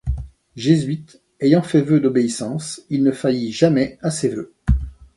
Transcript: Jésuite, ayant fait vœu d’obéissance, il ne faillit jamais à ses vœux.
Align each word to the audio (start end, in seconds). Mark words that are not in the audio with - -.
Jésuite, 0.55 1.21
ayant 1.41 1.61
fait 1.61 1.83
vœu 1.83 1.99
d’obéissance, 1.99 2.81
il 2.89 3.03
ne 3.03 3.11
faillit 3.11 3.51
jamais 3.51 3.99
à 4.01 4.09
ses 4.09 4.29
vœux. 4.29 4.55